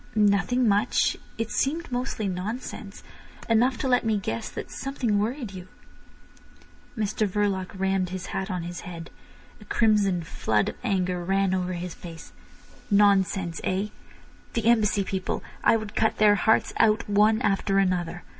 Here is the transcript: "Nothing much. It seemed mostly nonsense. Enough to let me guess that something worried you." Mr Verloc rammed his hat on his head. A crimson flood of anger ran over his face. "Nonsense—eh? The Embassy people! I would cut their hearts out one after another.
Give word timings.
"Nothing 0.15 0.67
much. 0.67 1.15
It 1.37 1.51
seemed 1.51 1.91
mostly 1.91 2.27
nonsense. 2.27 3.03
Enough 3.47 3.77
to 3.77 3.87
let 3.87 4.03
me 4.03 4.17
guess 4.17 4.49
that 4.49 4.71
something 4.71 5.19
worried 5.19 5.53
you." 5.53 5.67
Mr 6.97 7.27
Verloc 7.27 7.79
rammed 7.79 8.09
his 8.09 8.25
hat 8.33 8.49
on 8.49 8.63
his 8.63 8.79
head. 8.79 9.11
A 9.61 9.65
crimson 9.65 10.23
flood 10.23 10.69
of 10.69 10.75
anger 10.83 11.23
ran 11.23 11.53
over 11.53 11.73
his 11.73 11.93
face. 11.93 12.31
"Nonsense—eh? 12.89 13.89
The 14.53 14.65
Embassy 14.65 15.03
people! 15.03 15.43
I 15.63 15.75
would 15.77 15.93
cut 15.93 16.17
their 16.17 16.33
hearts 16.33 16.73
out 16.77 17.07
one 17.07 17.39
after 17.43 17.77
another. 17.77 18.23